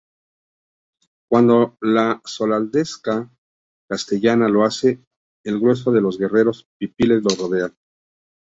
[1.29, 3.29] Cuando la soldadesca
[3.87, 5.05] castellana lo hace,
[5.45, 7.75] el grueso de los guerreros pipiles los rodean.